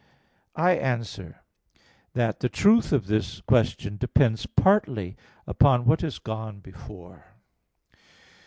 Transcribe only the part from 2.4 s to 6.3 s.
truth of this question depends partly upon what has